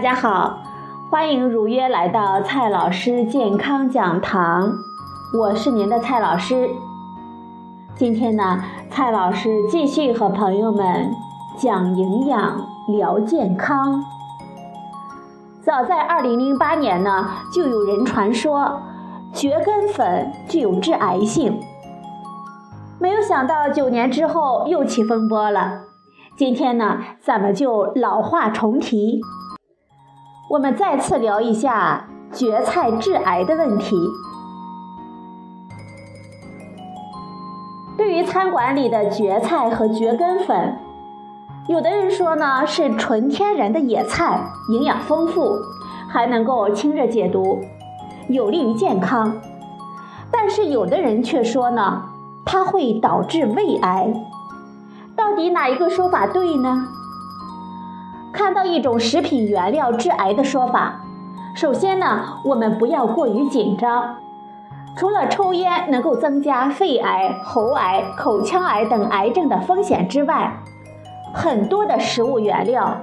[0.00, 0.60] 大家好，
[1.10, 4.72] 欢迎如约来到蔡老师健康讲堂，
[5.38, 6.70] 我是您的蔡老师。
[7.96, 11.10] 今天呢，蔡老师继续和朋友们
[11.58, 14.02] 讲营养、聊健康。
[15.60, 18.80] 早在2008年呢，就有人传说
[19.34, 21.60] 蕨根粉具有致癌性，
[22.98, 25.82] 没有想到九年之后又起风波了。
[26.38, 29.20] 今天呢，咱们就老话重提，
[30.50, 33.96] 我们再次聊一下蕨菜致癌的问题。
[37.96, 40.76] 对于餐馆里的蕨菜和蕨根粉，
[41.68, 45.56] 有的人说呢是纯天然的野菜，营养丰富，
[46.08, 47.60] 还能够清热解毒，
[48.26, 49.32] 有利于健康。
[50.32, 52.02] 但是有的人却说呢，
[52.44, 54.12] 它会导致胃癌。
[55.14, 56.88] 到底哪一个说法对呢？
[58.32, 61.00] 看到一种食品原料致癌的说法，
[61.54, 64.16] 首先呢，我们不要过于紧张。
[64.96, 70.52] 除了抽烟能够增加肺癌、喉癌、口腔癌等癌症的风险之外，
[71.34, 72.98] 很多的食物原料，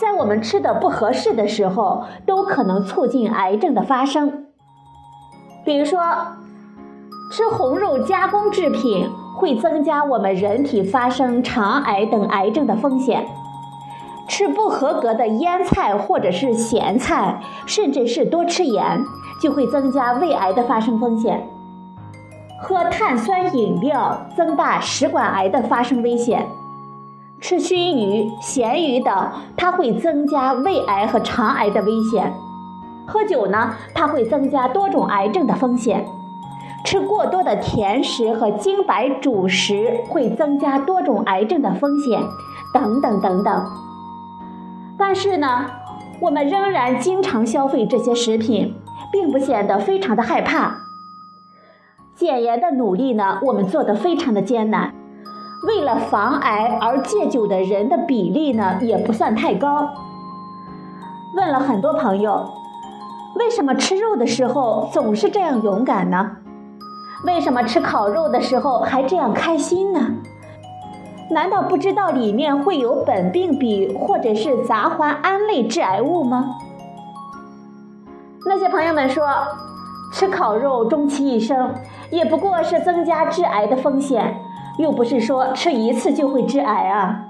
[0.00, 4.46] 在我们吃的不合适的时候，都可能促进癌症的发生。
[5.64, 6.00] 比如说，
[7.32, 9.08] 吃红肉加工制品。
[9.36, 13.26] 会增加我们人体发生肠癌等癌症的风险。
[14.26, 19.00] 吃不合格的腌菜或者是咸菜，甚至是多吃盐，
[19.40, 21.46] 就会增加胃癌的发生风险。
[22.62, 26.46] 喝碳酸饮料增大食管癌的发生危险。
[27.40, 32.32] 吃熏鱼、咸鱼等，它会增加胃癌和肠癌的危险。
[33.06, 36.06] 喝酒呢，它会增加多种癌症的风险。
[36.86, 42.22] 吃过多的甜食和精白主食会增加多种癌症的风险，
[42.72, 43.66] 等等等等。
[45.14, 45.66] 但是呢，
[46.18, 48.74] 我们仍然经常消费这些食品，
[49.12, 50.78] 并不显得非常的害怕。
[52.16, 54.92] 减盐的努力呢，我们做得非常的艰难。
[55.68, 59.88] 为了防癌而戒酒的人的比例呢，也不算太高。
[61.36, 62.50] 问了很多朋友，
[63.36, 66.38] 为什么吃肉的时候总是这样勇敢呢？
[67.24, 70.10] 为什么吃烤肉的时候还这样开心呢？
[71.30, 76.56] 难道不知道里面会有苯并芘或者是杂环胺类致癌物吗？
[78.46, 79.26] 那些朋友们说，
[80.12, 81.74] 吃烤肉终其一生
[82.10, 84.36] 也不过是增加致癌的风险，
[84.78, 87.24] 又不是说吃一次就会致癌啊。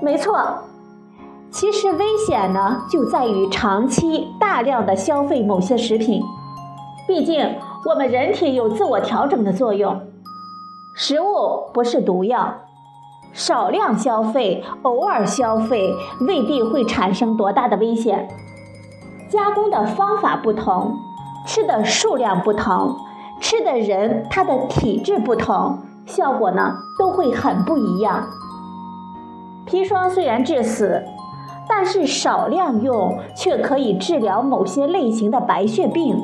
[0.00, 0.38] 没错，
[1.50, 6.22] 其实危险呢就在于长期大量的消费某些食品，
[7.06, 7.54] 毕竟。
[7.88, 10.02] 我们人体有自我调整的作用，
[10.94, 12.52] 食物不是毒药，
[13.32, 18.28] 少量消费、偶尔消费未必会产生多大的危险。
[19.28, 20.96] 加工的方法不同，
[21.46, 22.96] 吃的数量不同，
[23.40, 28.26] 吃的人他的体质不同，效果呢都会很不一样。
[29.66, 31.04] 砒霜虽然致死，
[31.68, 36.18] 但是少量用却可以治疗某些类型的白血病。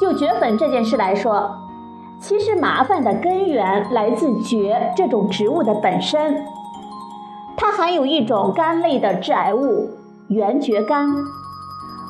[0.00, 1.50] 就蕨粉这件事来说，
[2.26, 6.42] 其实麻烦的根源来自蕨这种植物的本身，
[7.54, 9.90] 它含有一种苷类的致癌物
[10.28, 11.06] 原蕨苷。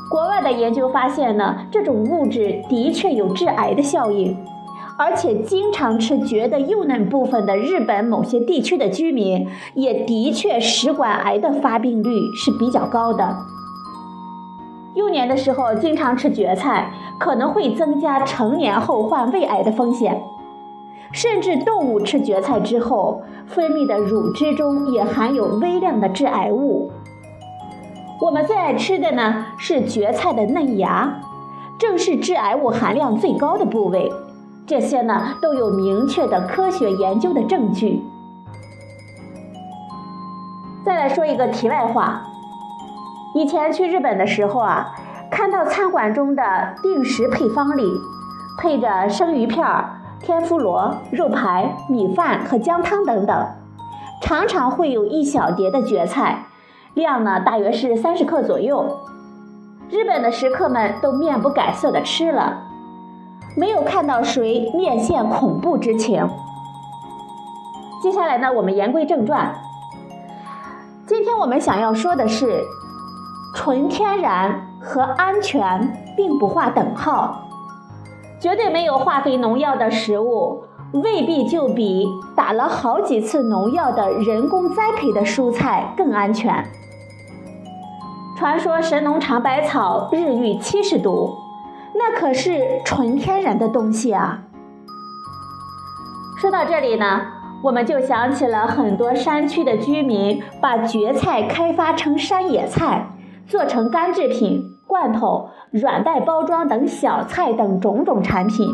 [0.08, 4.36] 国外的研究发现呢，这种物质的确有致癌的效应，
[4.96, 13.36] 而且经常吃蕨的幼嫩部分的日本某些地区的居民，也的确食管癌的发病率是比较高的。
[14.94, 20.22] 幼年的时候经常吃蕨菜，可能会增加成年后患胃癌的风险。
[21.12, 26.90] 甚至动物吃蕨菜之后分泌的乳汁中也含有微量的致癌物。
[28.20, 31.20] 我们最爱吃的呢是蕨菜的嫩芽，
[31.78, 34.12] 正是致癌物含量最高的部位。
[34.66, 38.02] 这些呢都有明确的科学研究的证据。
[40.84, 42.28] 再来说一个题外话。
[43.34, 44.94] 以前去日本的时候啊，
[45.28, 46.42] 看到餐馆中的
[46.80, 47.84] 定时配方里，
[48.60, 49.66] 配着生鱼片、
[50.20, 53.46] 天妇罗、肉排、米饭和姜汤等等，
[54.22, 56.44] 常常会有一小碟的蕨菜，
[56.94, 59.00] 量呢大约是三十克左右。
[59.90, 62.62] 日本的食客们都面不改色的吃了，
[63.56, 66.24] 没有看到谁面现恐怖之情。
[68.00, 69.52] 接下来呢，我们言归正传，
[71.04, 72.62] 今天我们想要说的是。
[73.54, 77.46] 纯天然和安全并不划等号，
[78.40, 82.06] 绝对没有化肥农药的食物未必就比
[82.36, 86.64] 打了好几次农药的人工栽培的蔬菜更安全。
[88.36, 91.34] 传说神农尝百草，日遇七十毒，
[91.94, 94.42] 那可是纯天然的东西啊。
[96.38, 97.22] 说到这里呢，
[97.62, 103.06] 我们就想起了很多山区的居民把蕨菜开发成山野菜，
[103.48, 108.68] 做成干制品、罐头、软袋包装等小菜等种种产品，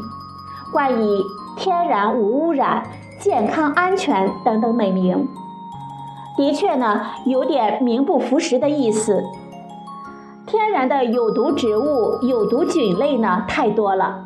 [0.72, 1.22] 冠以。
[1.56, 2.84] 天然无污染、
[3.18, 5.28] 健康安全等等美名，
[6.38, 9.22] 的确呢，有点名不符实的意思。
[10.46, 14.24] 天然的有毒植物、有毒菌类呢太多了，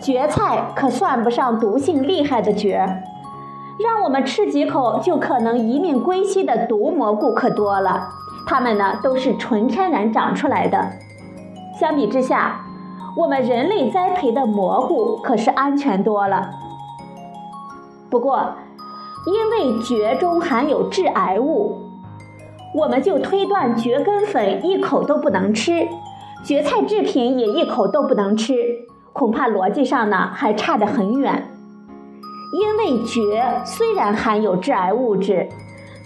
[0.00, 2.78] 蕨菜可算不上毒性厉害的蕨，
[3.78, 8.08] 让我们吃几口就可能一命归西的毒蘑菇可多了，
[8.48, 10.90] 它们呢都是纯天然长出来的。
[11.78, 12.64] 相比之下，
[13.14, 16.48] 我们人类栽培的蘑菇可是安全多了。
[18.08, 18.54] 不过，
[19.26, 21.76] 因为蕨中含有致癌物，
[22.74, 25.86] 我们就推断蕨根粉一口都不能吃，
[26.42, 28.54] 蕨菜制品也一口都不能吃。
[29.12, 31.50] 恐怕逻辑上呢还差得很远。
[32.54, 35.46] 因为蕨虽然含有致癌物质，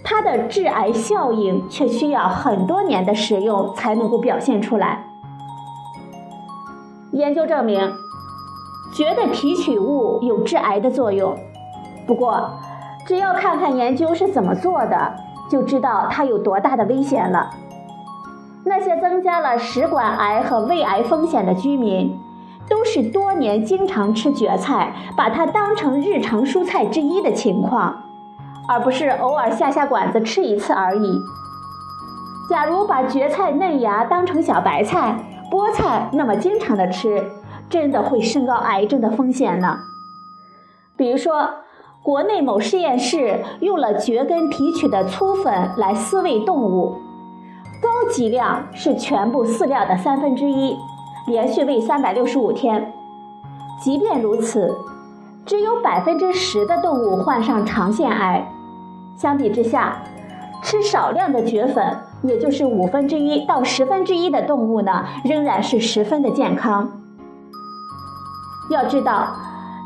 [0.05, 5.05] 它的致癌效应却需要很多年的食用才能够表现出来。
[7.13, 7.93] 研究证明，
[8.95, 11.37] 蕨的提取物有致癌的作用。
[12.07, 12.51] 不过，
[13.07, 15.15] 只要看看研究是怎么做的，
[15.51, 17.51] 就知道它有多大的危险了。
[18.65, 22.19] 那些增加了食管癌和胃癌风险的居民，
[22.69, 28.03] 都是多年经常吃蕨菜，把它当成日常蔬菜之一的情况，
[28.69, 31.21] 而不是偶尔下下馆子吃一次而已。
[32.51, 35.19] 假如把蕨菜嫩芽当成小白菜，
[35.51, 37.31] 菠菜那么经常的吃，
[37.71, 39.79] 真的会升高癌症的风险呢。
[40.97, 41.49] 比如说，
[42.03, 46.97] 国内某实验室用了蕨根提取的粗粉来饲喂动物，
[47.81, 50.77] 高剂量是全部饲料的三分之一，
[51.27, 52.93] 连续喂三百六十五天。
[53.81, 54.77] 即便如此，
[55.45, 58.47] 只有百分之十的动物患上肠腺癌。
[59.17, 60.03] 相比之下，
[60.63, 61.97] 吃少量的蕨粉。
[62.23, 66.89] 也就是五分之一到十分之一的动物呢，仍然是十分的健康。
[68.71, 69.27] 要知道，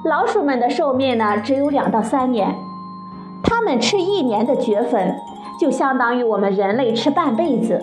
[0.04, 2.54] 老鼠们的寿命呢只有两到三年，
[3.42, 5.16] 它们吃一年的蕨粉，
[5.58, 7.82] 就相当于我们人类吃半辈子。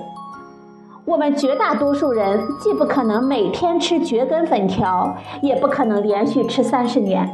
[1.05, 7.27] 我们绝大多数人既不可能每天吃蕨根粉条，也不可能连续吃三十年。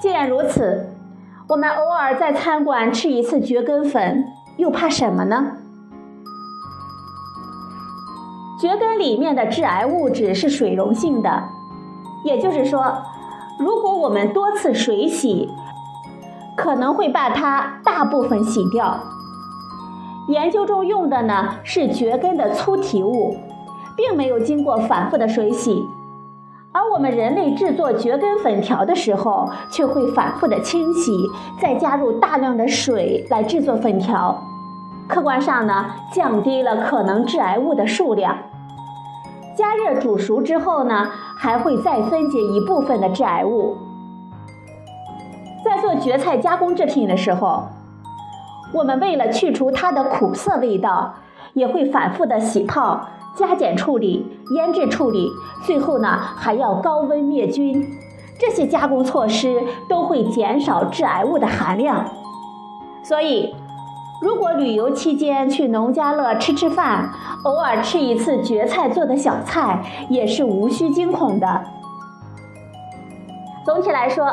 [0.00, 0.88] 既然如此，
[1.46, 4.24] 我们偶尔在餐馆吃一次蕨根粉，
[4.56, 5.52] 又怕什么呢？
[8.58, 11.44] 蕨根里面的致癌物质是水溶性的，
[12.24, 12.94] 也就是说，
[13.58, 15.50] 如果我们多次水洗，
[16.56, 18.98] 可能会把它大部分洗掉。
[20.28, 23.36] 研究中用的呢是蕨根的粗体物，
[23.96, 25.84] 并没有经过反复的水洗，
[26.72, 31.28] 而我们人类制作蕨根粉条的时候，却会反复的清洗，
[31.60, 34.40] 再加入大量的水来制作粉条，
[35.08, 38.36] 客观上呢降低了可能致癌物的数量。
[39.56, 43.76] 加热煮熟之后呢，还会再分解一部分的致癌物。
[45.64, 47.64] 在做蕨菜加工制品的时候，
[48.72, 51.14] 我们为了去除它的苦涩味道，
[51.52, 53.08] 也会反复的洗泡、
[53.40, 55.28] 加碱处理、腌制处理，
[55.64, 57.84] 最后呢还要高温灭菌。
[58.38, 62.04] 这些加工措施都会减少致癌物的含量，
[63.02, 63.54] 所以。
[64.22, 67.08] 如果旅游期间去农家乐吃吃饭，
[67.42, 71.64] 偶尔吃一次蕨菜做的小菜，也是无需惊恐的。
[73.64, 74.30] 总体来说，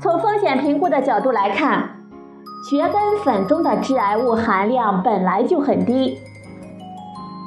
[0.00, 1.90] 从风险评估的角度来看，
[2.70, 6.18] 蕨根粉中的致癌物含量本来就很低。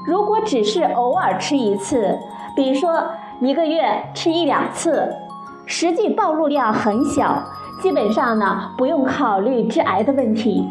[0.07, 2.17] 如果只是偶尔吃一次，
[2.55, 3.03] 比如说
[3.41, 5.13] 一个月吃一两次，
[5.65, 7.43] 实际暴露量很小，
[7.81, 10.65] 基本上呢不用考虑致癌的问题。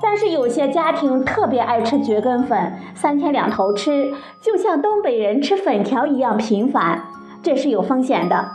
[0.00, 7.02] 但是有些家庭特别爱吃蕨根粉，三天两头吃，就像东北人吃粉条一样频繁，
[7.42, 8.48] 这是有风险的。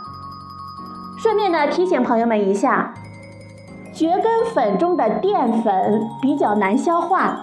[1.18, 2.94] 顺便呢提醒朋友们一下，
[3.92, 7.40] 蕨根粉中的淀粉比较难消化，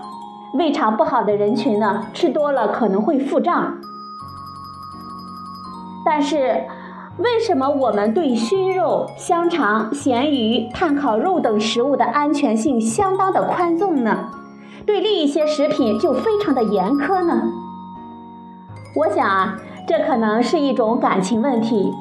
[0.53, 3.77] 胃肠不好的人群呢吃多了可能会腹胀。
[6.05, 6.63] 但是。
[7.19, 14.31] 为什么我们对熏肉、香肠、咸鱼、炭烤肉等食物的安全性相当的宽纵呢？
[14.83, 17.43] 对另一些食品就非常的严苛呢？
[18.95, 21.93] 我想啊，这可能是一种感情问题。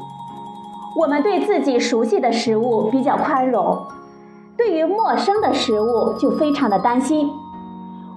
[0.96, 3.86] 我们对自己熟悉的食物比较宽容，
[4.56, 7.28] 对于陌生的食物就非常的担心。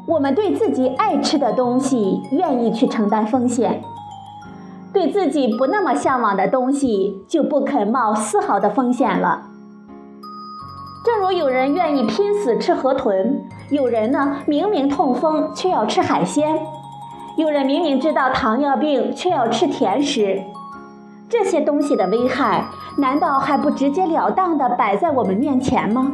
[0.08, 3.82] 我们对自己爱吃的东西愿意去承担风险，
[4.94, 9.44] 对自己不那么向往的东西就不肯冒丝毫的风险了。
[11.04, 16.60] 正如有人愿意拼死吃河豚，有人呢明明痛风却要吃海鲜，
[17.38, 20.42] 有人明明知道糖尿病却要吃甜食。
[21.28, 22.66] 这些东西的危害，
[22.98, 26.12] 难道还不直截了当的摆在我们面前吗？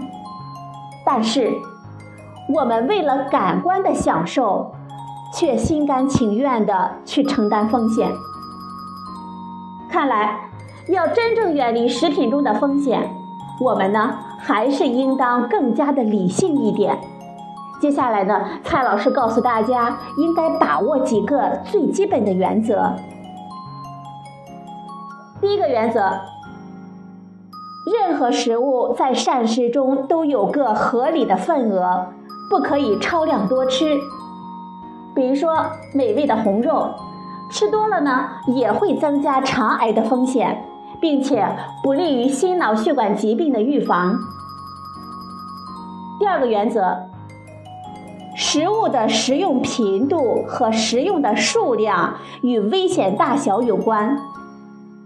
[1.06, 1.52] 但是，
[2.54, 4.72] 我们为了感官的享受，
[5.34, 8.12] 却心甘情愿的去承担风险。
[9.90, 10.50] 看来，
[10.88, 13.10] 要真正远离食品中的风险，
[13.60, 16.98] 我们呢，还是应当更加的理性一点。
[17.80, 22.94] 接下来呢，蔡老师告诉大家，应该把握几个最基本的原则。
[25.40, 26.12] 第一个原则，
[27.86, 32.08] 任何食物在膳食中都有个合理的份额，
[32.52, 33.98] 不可以超量多吃。
[35.16, 36.90] 比如说，美味的红肉，
[37.50, 40.66] 吃多了呢，也会增加肠癌的风险，
[41.00, 41.48] 并且
[41.82, 44.20] 不利于心脑血管疾病的预防。
[46.20, 46.98] 第二个原则，
[48.36, 54.18] 食物的食用频度和食用的数量与危险大小有关。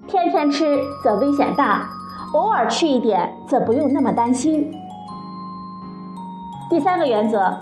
[0.08, 1.88] 天天吃则危险大，
[2.34, 4.74] 偶尔吃一点则不用那么担心。
[6.76, 7.54] 第三个原则，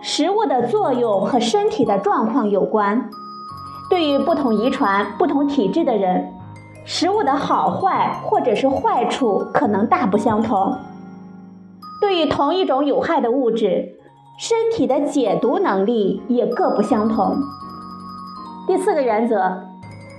[0.00, 3.10] 食物的作用和身体的状况有关。
[3.90, 6.32] 对于不同遗传、不同体质的人，
[6.86, 10.74] 食物的好坏或者是坏处可能大不相同。
[12.00, 13.96] 对于同一种有害的物质，
[14.38, 17.36] 身体的解毒能力也各不相同。
[18.66, 19.64] 第四个原则。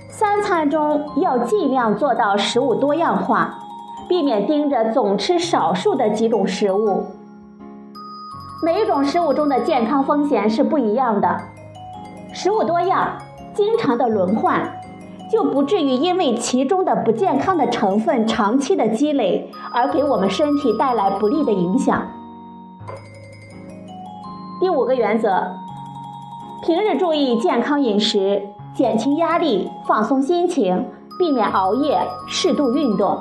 [0.08, 3.58] 三餐中要尽量做到食物多样化，
[4.08, 7.02] 避免盯着总吃少数的几种食物。
[8.64, 11.38] 每一种食物中的健康风险是不一样的，
[12.32, 13.10] 食物多样，
[13.52, 14.80] 经常的轮换，
[15.30, 22.06] 就不至于因为其中的不健康的成分长期的积累而给我们身体带来不利的影响。
[24.58, 25.44] 第五个原则，
[26.64, 28.48] 平日注意健康饮食。
[28.72, 33.16] 减轻压力，放松心情，避免熬夜，适度运动，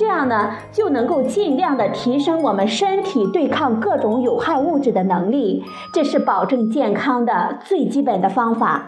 [0.00, 8.84] 这样呢就能够尽量的提升我们身体对抗各种有害物质的能力，这是保证健康的最基本的方法，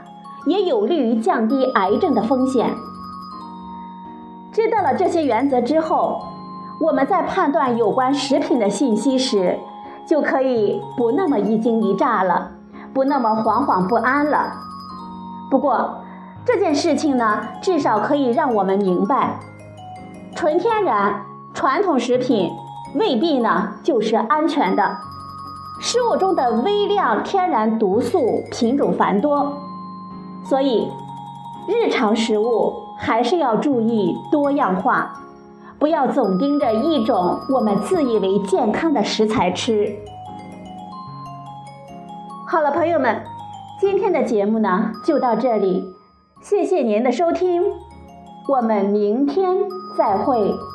[0.47, 2.71] 也有利于降低癌症的风险。
[4.55, 6.19] 知道了这些原则之后，
[6.81, 9.59] 我们在判断有关食品的信息时，
[10.07, 12.53] 就可以不那么一惊一乍了，
[12.95, 14.51] 不那么惶惶不安了。
[15.51, 15.91] 不过，
[16.47, 19.39] 这件事情呢，至少可以让我们明白，
[20.35, 21.25] 纯天然
[21.55, 22.51] 传统食品
[22.95, 24.97] 未必呢就是安全的。
[25.81, 29.53] 食物中的微量天然毒素品种繁多，
[30.45, 30.89] 所以
[31.67, 35.13] 日常食物还是要注意多样化，
[35.79, 39.95] 不要总盯着一种我们自以为健康的食材吃。
[42.47, 43.23] 好了，朋友们。
[43.81, 45.93] 今天的节目呢，就到这里，
[46.41, 47.65] 谢谢您的收听，
[48.49, 49.57] 我们明天
[49.95, 50.72] 再会。